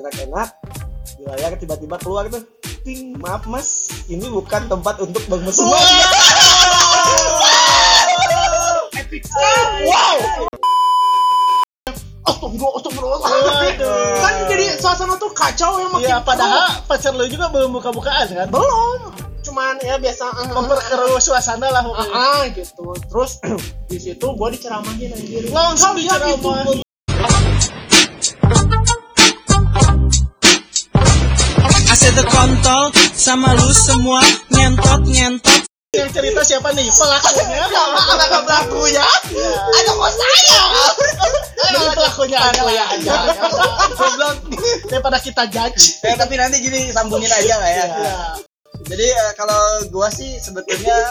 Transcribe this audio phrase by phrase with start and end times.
[0.00, 0.48] enak-enak
[1.14, 2.40] di layar tiba-tiba keluar tuh
[2.80, 3.68] ting maaf mas
[4.08, 5.20] ini bukan tempat untuk
[8.96, 9.84] Epic sekali.
[9.84, 10.16] wow
[12.22, 13.20] Astagfirullah, astagfirullah.
[14.16, 18.46] Kan jadi suasana tuh kacau ya makin Iya, padahal pacar lu juga belum buka-bukaan kan?
[18.48, 18.98] belum.
[19.40, 22.12] Cuman ya biasa ah, Memperkeruh suasana lah ah, pokoknya.
[22.12, 22.84] ah, gitu.
[23.08, 23.32] Terus
[23.90, 25.48] di situ gua diceramahin anjir.
[25.48, 26.84] Langsung diceramahin.
[33.20, 35.60] Sama lu semua nyentot nyentot
[35.92, 36.88] Yang cerita siapa nih?
[36.88, 37.60] Pelakunya.
[37.68, 39.04] Sama pelakunya.
[39.50, 40.62] Ada kok saya.
[41.60, 42.72] Ini pelakunya lah.
[42.72, 43.16] ya aja
[43.98, 44.36] Goblok.
[44.88, 46.00] Daripada kita judge.
[46.00, 47.84] Eh, tapi nanti gini sambungin aja lah ya.
[47.90, 48.16] Iya.
[48.88, 49.60] Jadi eh, kalau
[49.92, 50.94] gua sih sebetulnya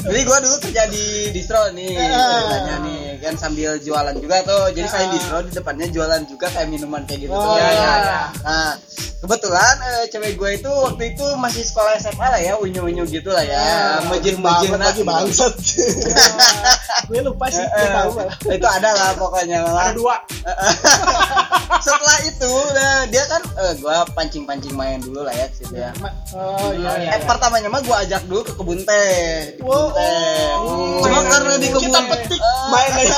[0.00, 4.72] Jadi gua dulu kerja di distro nih ceritanya nih kan sambil jualan juga tuh.
[4.72, 7.40] Jadi saya distro di depannya jualan juga kayak minuman kayak gitu tuh.
[7.42, 8.20] Oh, Ya, iya, ya.
[8.40, 8.72] Nah,
[9.20, 13.44] kebetulan eh, cewek gue itu waktu itu masih sekolah SMA lah ya, unyu-unyu gitu lah
[13.44, 13.64] ya.
[14.08, 15.54] Mejin-mejin banget lagi bangsat
[17.06, 17.62] Gue lupa sih.
[17.62, 18.36] Gue eh, tahu malah.
[18.50, 19.82] itu ada lah pokoknya malah.
[19.88, 20.16] Ada dua.
[21.80, 25.94] Setelah itu, nah, dia kan eh, gua pancing-pancing main dulu lah ya ke situ ya.
[26.34, 27.08] Oh iya iya.
[27.16, 29.94] eh pertamanya mah gua ajak dulu ke kebun teh, di kebun Wow.
[29.94, 30.50] teh.
[30.58, 31.00] Oh.
[31.00, 31.78] Cuma Mainan karena di dulu.
[31.78, 32.40] kebun Kita petik.
[32.68, 33.16] Main aja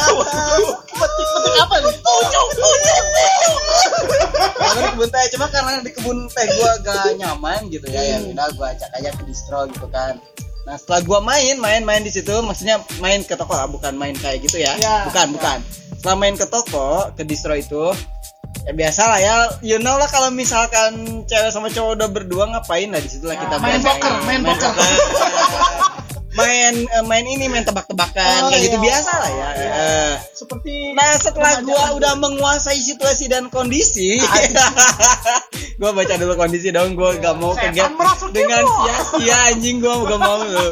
[1.00, 1.94] Petik-petik apa nih?
[4.62, 8.16] karena di kebun teh, cuma karena di kebun teh gua gak nyaman gitu ya, ya
[8.30, 10.14] udah gua ajak aja ke distro gitu kan.
[10.62, 14.42] Nah setelah gua main, main-main di situ, maksudnya main ke toko lah, bukan main kayak
[14.42, 15.58] gitu ya, Ya, bukan, bukan.
[15.98, 17.90] Setelah main ke toko, ke distro itu,
[18.62, 22.90] ya biasa lah ya, you know lah kalau misalkan cewek sama cowok udah berdua ngapain
[22.90, 24.70] lah di situ lah kita main poker, main poker.
[26.32, 28.84] main eh, main ini main tebak-tebakan Oh, kayak gitu iya.
[28.88, 29.48] biasa lah ya.
[29.52, 34.16] Eh, Seperti Nah setelah gua udah menguasai situasi dan kondisi,
[35.82, 40.38] gua baca dulu kondisi dong, gua gak mau merasuki dengan sia-sia anjing gua gak mau
[40.38, 40.70] lu.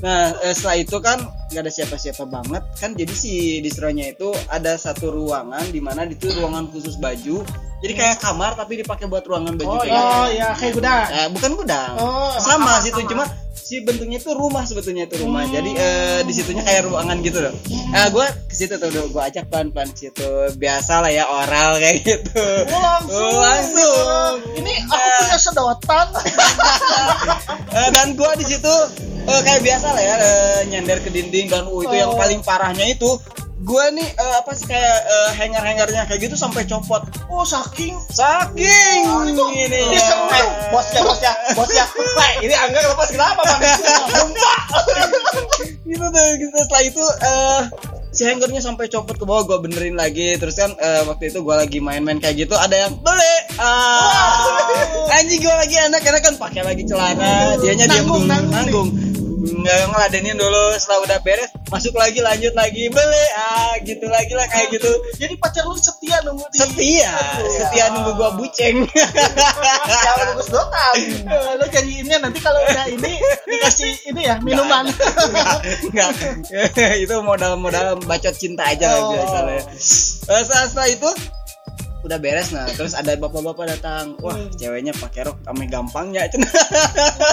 [0.00, 1.18] Nah eh, setelah itu kan
[1.52, 6.32] gak ada siapa-siapa banget kan jadi si distronya itu ada satu ruangan di mana itu
[6.40, 7.44] ruangan khusus baju.
[7.76, 10.00] Jadi kayak kamar tapi dipakai buat ruangan baju Oh, kayak iya.
[10.00, 10.16] gitu.
[10.16, 11.04] Oh iya kayak gudang.
[11.06, 11.90] Eh, bukan gudang.
[11.96, 13.10] Oh, sama sama, situ sama.
[13.10, 15.42] cuma si bentuknya itu rumah sebetulnya itu rumah.
[15.42, 15.52] Hmm.
[15.52, 17.52] Jadi eh, di situnya kayak ruangan gitu loh.
[17.86, 20.24] Nah, gue ke situ tuh, gue ajak pelan-pelan situ.
[20.54, 22.44] Biasa lah ya oral kayak gitu.
[22.66, 23.12] Oh, langsung.
[23.28, 24.32] Oh, langsung.
[24.54, 26.06] Ini aku punya sedotan.
[27.68, 28.72] Eh, dan gue di situ
[29.22, 32.16] eh, kayak biasa lah ya eh, nyender ke dinding dan uh, itu yang Oh.
[32.16, 33.20] paling parahnya itu
[33.56, 37.00] gue nih eh, apa sih kayak eh, hanger-hangernya kayak gitu sampai copot.
[37.32, 39.80] Oh saking Saking Oh, itu ini.
[39.88, 40.28] diserang.
[40.28, 41.84] Eh, bosnya bosnya bosnya.
[41.88, 43.60] Wah, ini angga lepas kenapa bang?
[45.86, 46.56] Gitu tuh gitu.
[46.60, 47.62] Setelah itu eh
[48.12, 50.36] si hangernya sampai copot ke bawah gue benerin lagi.
[50.36, 55.16] Terus kan eh, waktu itu gue lagi main-main kayak gitu ada yang beli ah.
[55.16, 57.56] Anjing gue lagi enak-enak kan pakai lagi celana.
[57.56, 58.88] Dianya diam Nanggung, nanggung nanggung
[59.46, 64.46] nggak ngeladenin dulu setelah udah beres masuk lagi lanjut lagi beli ah gitu lagi lah
[64.46, 67.10] kayak gitu Jadi pacar lu setia nunggu di setia
[67.58, 68.86] setia nunggu gua buceng
[70.04, 70.94] jangan bagus doang
[71.26, 73.12] Eh, Lu janjiinnya nanti kalau udah ini
[73.44, 74.86] dikasih ini ya minuman.
[75.82, 76.10] Enggak.
[77.02, 79.12] itu modal-modal bacot cinta aja Oh.
[79.12, 79.64] biasa lah ya.
[79.66, 81.10] Eh, setelah, setelah itu
[82.06, 84.14] udah beres nah terus ada bapak-bapak datang.
[84.22, 86.46] Wah ceweknya pakai rok ame gampangnya cenah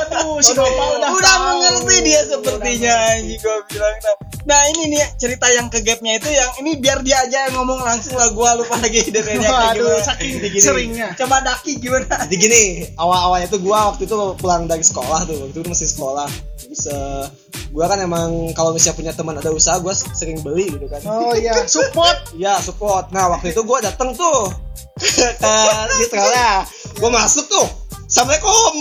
[0.09, 5.03] Aduh, si bapak udah udah mengerti dia sepertinya anjing gua bilang nah, nah ini nih
[5.15, 8.59] cerita yang ke gapnya itu yang ini biar dia aja yang ngomong langsung lah gua
[8.59, 10.59] lupa lagi detailnya kayak gimana saking Gini.
[10.59, 11.07] seringnya.
[11.15, 12.63] coba daki gimana jadi gini
[12.99, 16.27] awal-awalnya tuh gua waktu itu pulang dari sekolah tuh waktu itu masih sekolah
[16.59, 17.25] terus eh,
[17.71, 21.33] gua kan emang kalau misalnya punya teman ada usaha gua sering beli gitu kan Oh
[21.37, 22.17] iya, support.
[22.33, 23.09] Iya support.
[23.13, 24.49] Nah waktu itu gue dateng tuh
[25.41, 25.55] ke
[26.01, 26.65] Israelnya.
[26.97, 27.67] Gue masuk tuh.
[28.13, 28.73] Assalamualaikum.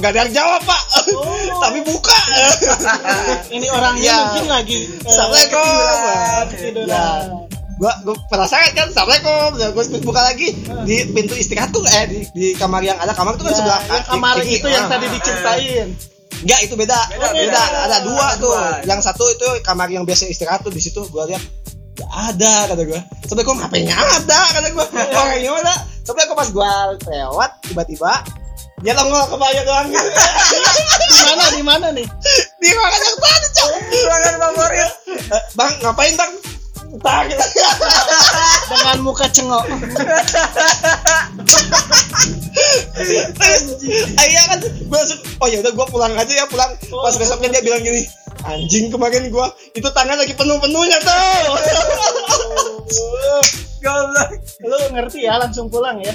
[0.00, 0.82] Gak ada yang jawab pak.
[1.58, 2.16] Tapi buka.
[3.52, 4.16] Ini orangnya Iya.
[4.24, 5.68] mungkin lagi eh, Assalamualaikum.
[6.48, 6.88] ketiduran.
[6.88, 7.04] Ya.
[7.76, 9.48] Gua gue penasaran kan Assalamualaikum.
[9.54, 10.48] Ya, gue buka lagi
[10.82, 13.80] di pintu istirahat tuh eh di, di kamar yang ada kamar tuh kan Ya, sebelah
[13.84, 14.56] kaki- kamar kiri.
[14.56, 14.90] itu yang Ah.
[14.90, 15.88] tadi diceritain.
[16.38, 16.98] Enggak, itu beda.
[17.06, 17.62] Beda, Beda, beda.
[17.84, 18.48] Ada dua Ada tuh.
[18.48, 18.64] dua.
[18.86, 21.44] Yang satu itu kamar yang biasa istirahat tuh di situ gua lihat
[21.94, 23.00] Gak ada kata gua.
[23.28, 24.84] Sampai gua ngapain ada kata gua.
[24.88, 25.76] Orang yang mana?
[26.06, 28.22] Aku pas gua lewat tiba-tiba
[28.84, 29.88] dia nongol ke bawah doang.
[31.16, 32.04] Di mana di mana nih?
[32.60, 33.68] Di ruangan yang tadi, Cok.
[34.04, 34.92] ruangan favorit
[35.32, 36.32] Eh, Bang, ngapain, Bang?
[36.92, 37.40] Entah gitu.
[38.70, 39.64] Dengan muka cengok.
[44.16, 44.58] Iya kan,
[44.88, 46.72] gua langsung, oh ya udah gua pulang aja ya pulang.
[46.80, 48.08] Pas besoknya dia bilang gini,
[48.48, 51.52] anjing kemarin gua itu tangan lagi penuh-penuhnya tuh.
[53.82, 54.30] Goblok.
[54.64, 56.14] Lu ngerti ya langsung pulang ya.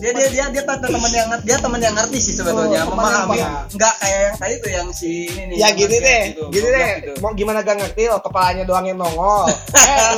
[0.00, 2.86] Dia dia dia dia teman yang ngerti, dia teman yang ngerti sih sebetulnya.
[2.86, 3.38] Oh, Memahami.
[3.74, 5.56] Enggak kayak yang tadi tuh yang si ini nih.
[5.58, 6.90] Ya gini deh, gitu, gini deh.
[7.02, 7.12] gitu.
[7.20, 9.50] Mau gimana gak ngerti loh, kepalanya doang yang nongol.
[9.78, 10.12] eh,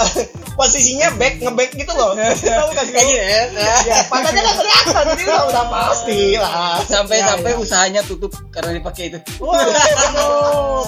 [0.58, 2.12] posisinya back ngeback gitu loh.
[2.16, 3.44] Tahu kan Kayak gini ya.
[3.86, 6.76] Ya, padahal kan kelihatan jadi udah, udah pasti lah.
[6.84, 7.56] Sampai Ya, sampai ya.
[7.60, 9.18] usahanya tutup karena dipakai itu.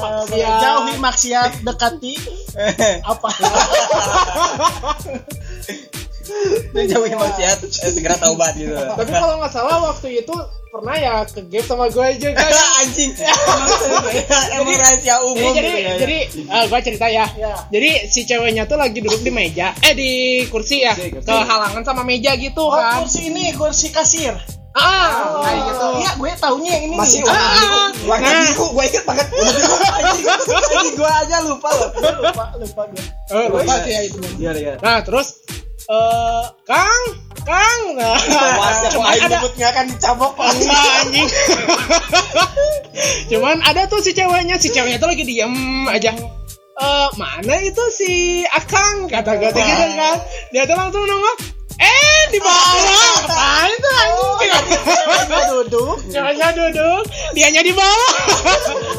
[0.02, 0.60] Maksiat.
[0.62, 2.14] jauhi maksiat, dekati
[3.12, 3.28] apa?
[6.72, 8.72] Dia jauhin maksiat, eh, segera taubat gitu.
[8.72, 10.32] Tapi kalau nggak salah waktu itu
[10.72, 12.40] pernah ya ke game sama gue juga.
[12.40, 13.10] Ya anjing.
[14.54, 15.52] Emang rahasia Jadi umum.
[15.52, 15.94] jadi gitu ya.
[15.98, 16.18] jadi
[16.48, 17.26] ah, gue cerita ya.
[17.36, 17.52] Ya.
[17.68, 20.10] Jadi si ceweknya tuh lagi duduk di meja, eh di
[20.48, 21.28] kursi ya, Kursi, kursi.
[21.28, 23.04] kehalangan sama meja gitu Oh, kan.
[23.04, 24.32] kursi ini kursi kasir.
[24.72, 25.86] Ah, Oh, kayak gitu.
[26.00, 28.40] Iya, gue taunya yang ini masih warna Ah, biru, warna nah.
[28.48, 29.26] biru, gue inget banget.
[29.36, 30.34] Warna biru.
[30.96, 31.90] Gua aja lupa loh.
[31.92, 33.04] lupa lupa gue.
[33.30, 34.18] Eh, lupa sih ya itu.
[34.38, 34.74] Iya, iya.
[34.80, 35.28] Nah, terus
[35.82, 37.04] eh Kang,
[37.42, 37.80] Kang.
[37.98, 41.28] Nah, ya, cuman ada nyebutnya kan dicabok Enggak, anjing.
[43.28, 45.52] Cuman ada tuh si ceweknya, si ceweknya tuh lagi diem
[45.86, 46.12] aja.
[46.72, 48.12] Eh, mana itu si
[48.48, 49.60] Akang kata gue gitu
[49.92, 50.16] kan.
[50.50, 51.36] Dia tuh langsung nongol.
[51.82, 53.26] Eh, di bawah.
[53.26, 54.50] Apaan tuh anjing?
[54.82, 57.02] Ceweknya duduk, Ceweknya duduk,
[57.34, 58.10] dianya di bawah.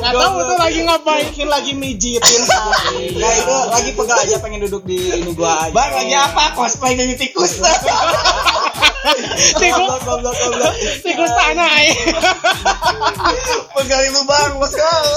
[0.03, 1.23] Gak tahu tuh lagi ngapain.
[1.31, 3.15] mungkin lagi mijitin kali.
[3.15, 5.73] Nah itu lagi pegal aja pengen duduk di ini gua aja.
[5.73, 6.53] Bang lagi apa?
[6.53, 7.63] Cosplay jadi tikus.
[9.59, 11.75] Tikus, Goblok, goblok, tikus tanah.
[11.83, 11.95] ya.
[13.75, 15.07] Pegali lubang, bos kau.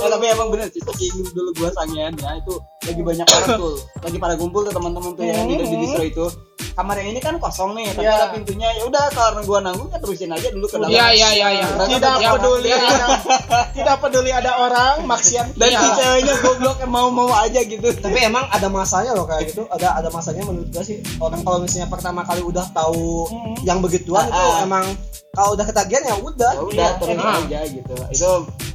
[0.00, 2.54] Ya, tapi emang bener sih, tapi dulu gua sangean ya itu
[2.84, 6.26] lagi banyak orang tuh, lagi pada kumpul tuh teman-teman tuh yang di di distro itu.
[6.74, 8.14] Kamar yang ini kan kosong nih, tapi Iya.
[8.16, 8.68] ada pintunya.
[8.74, 10.90] Ya udah karena gua nanggung ya terusin aja dulu ke dalam.
[10.90, 11.66] Iya, iya, iya, iya.
[11.70, 12.78] Tidak Ya, peduli ya.
[12.82, 13.06] ada
[13.70, 15.78] tidak peduli ada orang maksiat Dan Iya.
[15.78, 17.88] si ceweknya goblok mau-mau aja gitu.
[17.94, 19.62] Tapi emang ada masanya loh kayak gitu.
[19.68, 20.98] Ada ada masanya menurut gue sih.
[21.16, 23.54] Orang kalau misalnya pertama kali udah tahu Mhm.
[23.62, 24.62] yang begituan itu Ah, ah.
[24.62, 24.84] emang
[25.30, 26.52] kalau udah ketagihan ya udah.
[26.52, 27.94] ya udah Iya, terus aja gitu.
[28.10, 28.30] Itu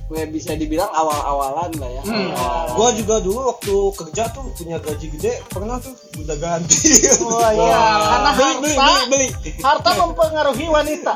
[0.10, 2.02] gue bisa dibilang awal-awalan lah ya.
[2.02, 2.34] Hmm.
[2.34, 2.74] Awal-awalan.
[2.74, 6.78] Gua juga dulu waktu kerja tuh punya gaji gede pernah tuh udah ganti.
[7.30, 7.78] Oh iya,
[8.10, 9.52] karena beli, beli, harta beli, beli.
[9.62, 11.14] harta mempengaruhi wanita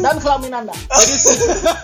[0.00, 0.74] dan kelamin Anda.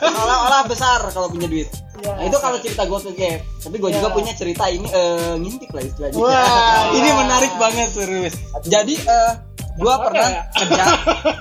[0.00, 1.69] Olah-olah besar kalau punya duit.
[2.00, 2.12] Iya.
[2.12, 3.41] Nah, itu kalau cerita gue ke Gap.
[3.67, 4.17] Tapi gue juga Iya.
[4.17, 6.17] punya cerita ini eh, ngintip lah istilahnya.
[6.17, 6.82] Wah.
[6.99, 8.35] ini menarik banget serius.
[8.64, 8.94] Jadi
[9.76, 10.43] eh gue pernah ya?
[10.50, 10.84] kerja.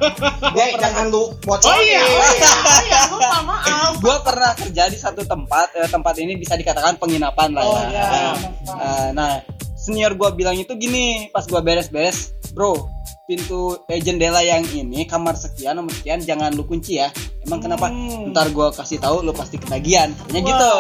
[0.56, 1.72] Dek, jangan lu bocor.
[1.72, 2.52] Oh iya, oh iya.
[2.76, 3.92] Saya lupa maaf.
[3.96, 5.72] gue pernah kerja di satu tempat.
[5.74, 7.88] eh, tempat ini bisa dikatakan penginapan lah Oh ya.
[7.88, 8.04] iya.
[8.04, 8.34] Nah,
[8.76, 9.32] eh, nah,
[9.74, 12.92] senior gue bilang itu gini pas gue beres-beres, bro.
[13.26, 17.10] Pintu eh, jendela yang ini kamar sekian nomor sekian jangan lu kunci ya.
[17.42, 17.88] Emang kenapa?
[17.88, 18.30] Hmm.
[18.30, 20.12] Ntar gue kasih tahu lu pasti ketagihan.
[20.28, 20.74] Katanya gitu.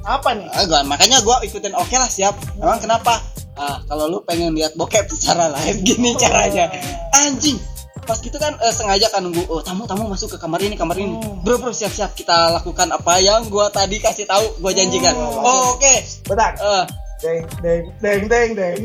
[0.00, 0.48] Apa nih?
[0.48, 2.32] Ah, gua, makanya gua ikutin oke lah siap.
[2.56, 3.20] Emang kenapa?
[3.58, 6.70] Ah, kalau lu pengen lihat bokep secara live gini caranya.
[7.26, 7.58] Anjing.
[8.06, 10.96] Pas gitu kan eh, sengaja kan nunggu oh tamu tamu masuk ke kamar ini kamar
[10.96, 11.14] ini.
[11.14, 11.44] Hmm.
[11.44, 15.12] Bro bro siap siap kita lakukan apa yang gua tadi kasih tahu gua janjikan.
[15.14, 15.44] Hmm.
[15.44, 15.94] Oh, oke.
[16.26, 16.54] Bentar.
[16.56, 16.84] Eh,
[17.20, 18.78] Deng deng deng deng deng.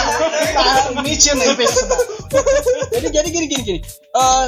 [1.04, 3.80] Mission jadi jadi gini gini gini.
[4.16, 4.44] Eh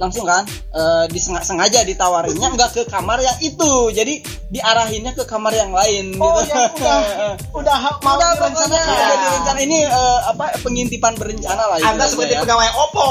[0.00, 3.72] langsung kan eh disengaja sengaja ditawarinnya nggak ke kamar yang itu.
[3.90, 6.52] Jadi diarahinnya ke kamar yang lain Oh, gitu.
[6.52, 6.98] yang udah
[7.60, 8.92] udah mau udah pokoknya direncanakan.
[8.92, 12.42] udah direncana ini eh, apa pengintipan berencana lah Anda sebagai ya.
[12.44, 13.08] pegawai Oppo.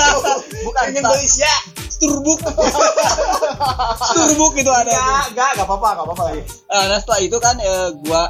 [0.66, 0.84] bukan
[1.24, 1.62] siap.
[1.92, 2.40] Sturbuk
[4.02, 6.42] Sturbuk itu ada Enggak, enggak, enggak apa-apa, enggak apa-apa lagi.
[6.48, 8.22] Eh, nah setelah itu kan eh, gua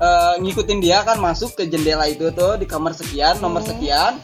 [0.00, 4.18] eh, ngikutin dia kan masuk ke jendela itu tuh di kamar sekian nomor sekian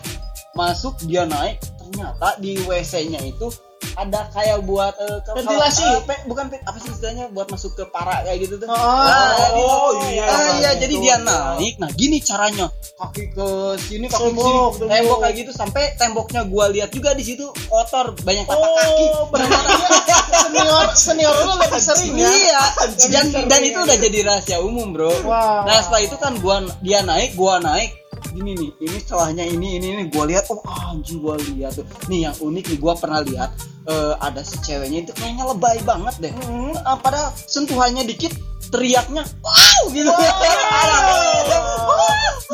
[0.56, 3.48] masuk dia naik ternyata di WC nya itu
[3.94, 5.82] ada kayak buat eh, Ventilasi.
[5.82, 8.74] eh, pe- bukan pe- apa sih istilahnya buat masuk ke para kayak gitu tuh Oh,
[8.74, 10.24] Nah, oh, dia- iya.
[10.24, 11.74] Ah, iya, jadi dia naik.
[11.78, 12.66] Nah, gini caranya.
[12.96, 13.48] Kaki ke
[13.80, 15.18] sini, kaki ke Tembok, sini, tembok.
[15.20, 19.04] kayak gitu sampai temboknya gua lihat juga di situ kotor, banyak tapak kaki.
[19.06, 22.28] Oh, dia senior senior lu lebih sering ya.
[22.28, 22.62] Iya,
[23.08, 25.10] dan, dan itu udah jadi rahasia umum, Bro.
[25.24, 25.62] Wah.
[25.64, 27.97] Nah, setelah itu kan gua dia naik, gua naik.
[28.38, 31.82] Gini nih, ini celahnya ini ini ini gua lihat, oh anjing gua lihat tuh.
[32.06, 33.50] Nih yang unik nih gua pernah lihat
[33.90, 36.32] eh, ada si ceweknya itu kayaknya lebay banget deh.
[36.46, 36.70] Hmm.
[36.70, 38.30] Eh, padahal sentuhannya dikit
[38.70, 40.06] teriaknya wow gitu.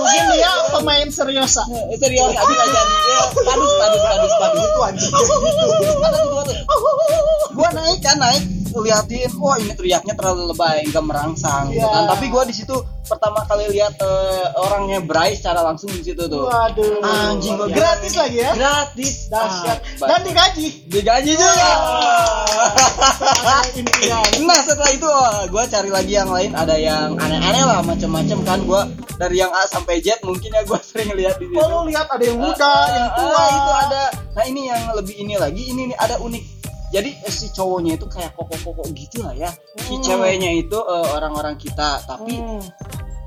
[0.01, 1.61] Mungkin dia pemain serius.
[1.61, 5.65] Eh, serius habis aja nih ya, padus padus padus padus itu anjing gitu
[6.33, 6.57] gua tuh
[7.53, 11.89] gua naik kan naik liatin wah ini teriaknya terlalu lebay nggak merangsang gitu Iya.
[11.89, 16.25] kan tapi gue di situ pertama kali lihat eh, orangnya Bryce secara langsung di situ
[16.25, 17.05] tuh Waduh.
[17.05, 18.51] Anjing, gua gratis lagi ya.
[18.51, 19.79] gratis Dahsyat.
[19.99, 20.69] Ah, Dan digaji.
[20.89, 21.69] digaji juga
[23.75, 24.25] Impian.
[24.49, 25.09] nah setelah itu
[25.47, 28.81] gue cari lagi yang lain ada yang aneh-aneh lah macam-macam kan gue
[29.15, 32.23] dari yang A sampai Z mungkin ya gue sering lihat di situ Oh, lihat ada
[32.23, 33.45] yang muda, Ah, yang ah, tua.
[33.51, 34.03] itu ada
[34.33, 36.45] nah ini yang lebih ini lagi ini nih ada unik
[36.95, 39.51] jadi eh, si cowoknya itu kayak koko-koko gitu lah ya.
[39.83, 40.05] Si Hmm.
[40.07, 41.99] ceweknya itu eh, orang-orang kita.
[42.07, 42.63] Tapi Hmm.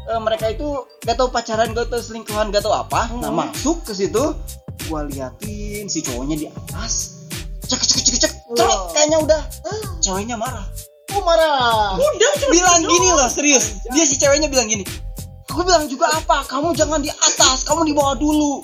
[0.08, 0.64] eh, mereka itu
[1.04, 3.12] gak tahu pacaran gak tahu selingkuhan gak tahu apa.
[3.20, 3.44] Nah Hmm.
[3.44, 4.24] masuk ke situ
[4.88, 7.20] gua liatin si cowoknya di atas.
[7.68, 8.34] Cek cek cek cek.
[8.56, 8.88] Wah.
[8.96, 9.42] kayaknya udah.
[10.00, 10.64] Ceweknya marah.
[11.12, 12.00] Oh, marah.
[12.00, 13.84] udah bilang gini loh serius.
[13.92, 14.88] Dia si ceweknya bilang gini
[15.48, 16.46] aku bilang juga apa?
[16.46, 18.62] Kamu jangan di atas kamu di bawah dulu.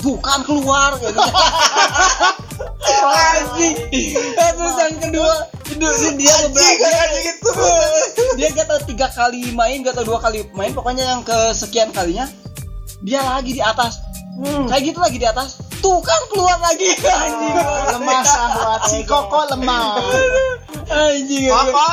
[0.00, 0.94] Bukan keluar.
[0.96, 1.10] Gitu.
[2.98, 3.76] anjing.
[4.34, 5.32] Terus yang kedua
[5.80, 7.50] dia, dia beberapa gitu.
[8.36, 10.74] dia gak tau tiga kali main gak tau dua kali main.
[10.74, 12.28] Pokoknya yang kesekian kalinya
[13.00, 14.02] dia lagi di atas.
[14.40, 14.64] Hmm.
[14.72, 15.60] kayak gitu lagi di atas.
[15.80, 16.96] Tuh kan keluar lagi.
[16.96, 17.56] Anjing.
[17.96, 18.22] Lemah.
[18.24, 20.00] Sahabat si Koko lemah.
[20.88, 21.48] anjing.
[21.48, 21.88] Koko,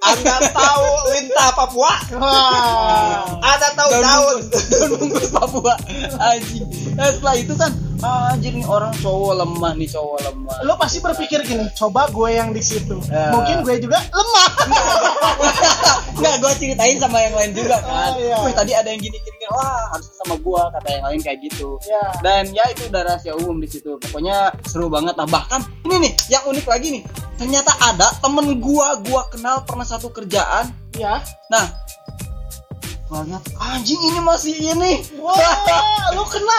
[0.00, 1.92] Anda tahu lintah Papua?
[2.16, 3.26] Wah.
[3.42, 4.02] Anda tahu daun?
[4.02, 4.38] daun.
[4.96, 5.28] bungkus.
[5.34, 5.74] Papua.
[6.18, 6.66] Anjing.
[6.94, 7.70] Nah, setelah itu kan
[8.04, 12.50] anjir nih orang cowok lemah nih cowok lemah Lo pasti berpikir gini, coba gue yang
[12.50, 12.96] di situ.
[13.08, 13.32] Ya.
[13.32, 14.48] Mungkin gue juga lemah.
[16.20, 18.12] Nggak, gue ceritain sama yang lain juga kan.
[18.12, 18.36] Oh, iya.
[18.44, 21.68] Wih, tadi ada yang gini gini, wah harusnya sama gua kata yang lain kayak gitu.
[21.84, 22.04] Ya.
[22.22, 23.98] Dan ya itu udah rahasia umum di situ.
[23.98, 25.14] Pokoknya seru banget.
[25.18, 27.02] Nah bahkan ini nih yang unik lagi nih.
[27.36, 30.70] Ternyata ada temen gua, gua kenal pernah satu kerjaan.
[30.98, 31.22] Ya.
[31.48, 31.70] Nah,
[33.10, 35.02] gua lihat anjing ini masih ini.
[35.18, 35.34] Wah,
[36.14, 36.58] lu kena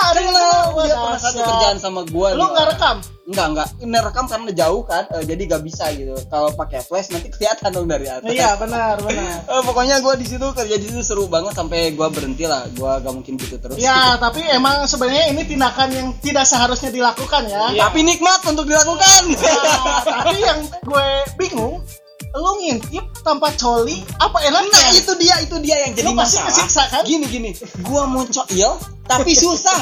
[0.75, 2.35] Wah, dia pernah satu kerjaan sama gua.
[2.35, 2.97] Lu nih, nggak rekam?
[3.31, 3.67] Enggak, enggak.
[3.79, 6.17] Ini rekam karena jauh kan, eh, jadi gak bisa gitu.
[6.27, 8.27] Kalau pakai flash nanti kelihatan dong dari atas.
[8.27, 9.39] Iya, benar, benar.
[9.51, 12.67] Eh, pokoknya gue di situ kerja di situ seru banget sampai gue berhenti lah.
[12.75, 13.79] Gue gak mungkin gitu terus.
[13.79, 17.71] Ya, tapi emang sebenarnya ini tindakan yang tidak seharusnya dilakukan ya.
[17.87, 19.21] Tapi nikmat untuk dilakukan.
[19.31, 21.07] Nah, tapi yang gue
[22.33, 24.71] lu ngintip tanpa coli apa enaknya?
[24.71, 26.47] Nah itu dia itu dia yang jadi Lu pasti masalah.
[26.49, 27.03] kesiksa, kan?
[27.03, 28.71] Gini gini, gue mau iya
[29.03, 29.75] tapi susah.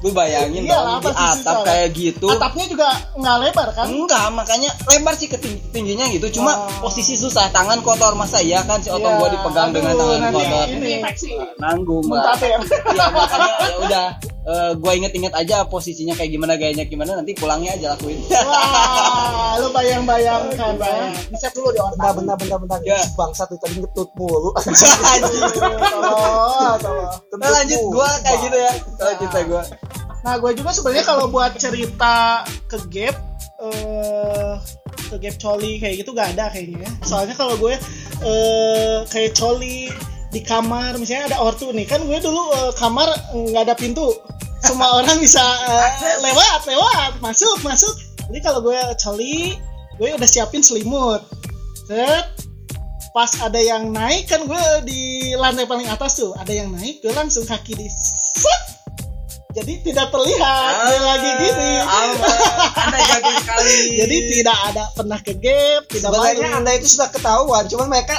[0.00, 1.56] Lu bayangin Iyalah, dong di atap susah.
[1.62, 2.26] kayak gitu.
[2.26, 3.86] Atapnya juga nggak lebar kan?
[3.86, 6.26] Enggak, makanya lebar sih ke ting- tingginya gitu.
[6.32, 6.88] Cuma Oh.
[6.88, 10.20] posisi susah, tangan kotor masa iya kan si otong Iya, gua dipegang dengan aduh, tangan
[10.24, 10.66] nanti kotor.
[10.66, 10.94] ini.
[11.56, 12.32] Nanggung lah.
[12.34, 12.56] ya.
[12.88, 14.06] Iya makanya ya udah
[14.42, 18.20] eh, gua inget-inget aja posisinya kayak gimana gayanya gimana nanti pulangnya aja lakuin.
[18.30, 21.12] Wah, lu bayang-bayangkan ya.
[21.28, 22.12] Bisa dulu di Bentar, otak.
[22.20, 22.78] bentar, bentar, bentar.
[22.82, 23.00] Ya.
[23.14, 24.50] Bangsa tuh tadi ngetut mulu.
[25.60, 27.10] Tolong, tolong.
[27.40, 28.72] Nah, lanjut gua kayak gitu ya.
[28.98, 29.62] Kalau cerita gua.
[30.20, 33.16] Nah, gue juga sebenarnya kalau buat cerita ke gap
[33.60, 34.52] eh
[35.08, 36.84] ke gap coli kayak gitu gak ada kayaknya.
[36.84, 36.90] ya.
[37.04, 37.72] Soalnya kalau gue
[38.20, 39.88] eh kayak coli
[40.30, 41.86] di kamar misalnya ada ortu nih.
[41.86, 44.14] Kan gue dulu eh, kamar nggak ada pintu.
[44.62, 47.12] Semua orang bisa eh, lewat lewat.
[47.18, 47.94] Masuk masuk.
[48.30, 49.58] Jadi kalau gue coli
[49.98, 51.20] gue udah siapin selimut.
[51.90, 52.26] Set.
[53.10, 56.30] Pas ada yang naik kan gue di lantai paling atas tuh.
[56.38, 58.62] Ada yang naik gue langsung kaki di set.
[59.50, 60.72] Jadi tidak terlihat.
[60.86, 61.70] Dia lagi gini.
[61.82, 63.74] Anda jago sekali.
[64.06, 66.58] jadi tidak ada pernah ke gap tidak Sebenarnya malu.
[66.62, 68.16] Anda itu sudah ketahuan, cuman mereka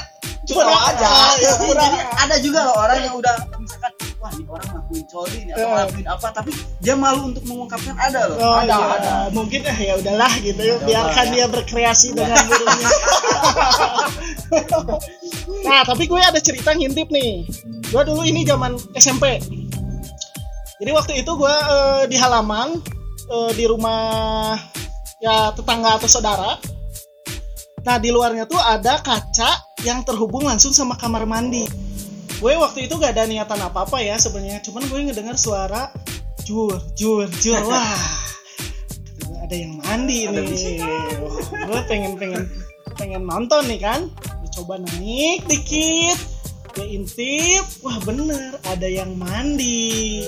[0.50, 1.06] cuma aja.
[1.06, 5.40] Ah, iya, Jadi, ada juga loh orang yang udah misalkan wah ini orang ngakuin coli
[5.50, 5.74] nih atau Eh.
[5.82, 8.38] ngakuin apa tapi dia malu untuk mengungkapkan ada loh.
[8.38, 8.86] Oh, ada, iya.
[9.02, 9.14] ada.
[9.34, 11.34] mungkin eh ya udahlah gitu biarkan ya.
[11.34, 12.90] dia berkreasi dengan burungnya
[15.66, 17.46] nah tapi gue ada cerita ngintip nih
[17.90, 19.42] gue dulu ini zaman SMP
[20.82, 22.78] jadi waktu itu gue eh, di halaman
[23.30, 24.58] eh, di rumah
[25.22, 26.58] ya tetangga atau saudara
[27.82, 31.66] nah di luarnya tuh ada kaca yang terhubung langsung sama kamar mandi.
[32.42, 35.94] Gue waktu itu gak ada niatan apa apa ya sebenarnya cuman gue ngedengar suara
[36.42, 37.62] jur jur jur.
[37.70, 38.30] Wah.
[39.46, 40.80] Ada yang mandi Ada nih.
[41.22, 41.38] Wah,
[41.70, 42.50] gue pengen pengen
[42.98, 44.10] pengen nonton nih kan.
[44.42, 46.18] Gue coba naik dikit.
[46.72, 47.62] Gue intip.
[47.86, 50.26] Wah bener ada yang mandi.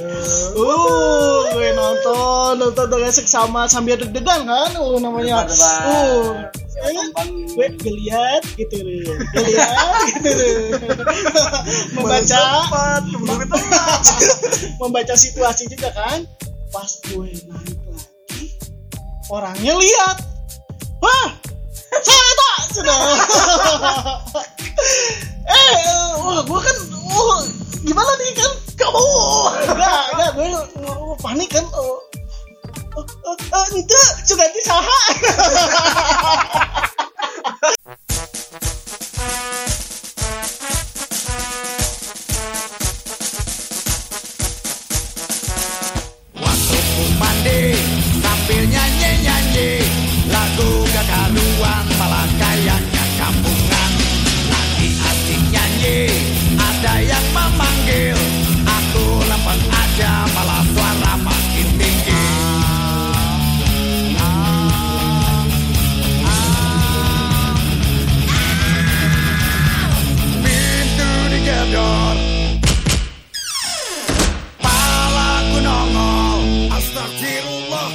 [0.54, 5.50] Uh gue nonton nonton dengan seksama sambil deg-degan kan uh namanya.
[5.88, 10.58] Uh gue gue lihat gitu deh gue lihat gitu deh
[11.94, 12.42] membaca.
[14.82, 16.26] Membaca situasi juga kan.
[16.74, 18.48] Pas gue naik lagi
[19.30, 20.18] orangnya lihat.
[21.02, 21.30] Wah
[22.02, 22.98] saya tak sudah.
[25.44, 25.78] Eh
[26.24, 26.78] wah gue kan
[27.14, 27.44] wah,
[27.84, 28.52] gimana nih kan?
[28.80, 29.06] Kamu.
[29.70, 30.48] Enggak enggak gue
[31.22, 31.66] panik kan
[32.96, 33.96] 呃呃呃你的
[34.28, 34.90] 就给地上哈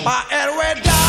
[0.08, 1.07] My head went down.